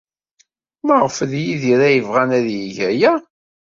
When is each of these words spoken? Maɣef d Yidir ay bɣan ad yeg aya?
Maɣef 0.85 1.17
d 1.29 1.31
Yidir 1.43 1.81
ay 1.87 1.99
bɣan 2.07 2.29
ad 2.37 2.47
yeg 2.59 2.77
aya? 2.89 3.11